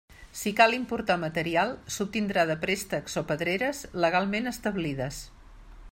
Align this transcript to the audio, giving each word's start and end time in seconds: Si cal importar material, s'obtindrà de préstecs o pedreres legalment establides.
Si 0.37 0.51
cal 0.59 0.71
importar 0.77 1.17
material, 1.23 1.75
s'obtindrà 1.95 2.47
de 2.53 2.57
préstecs 2.65 3.21
o 3.21 3.25
pedreres 3.33 3.83
legalment 4.07 4.53
establides. 4.57 5.25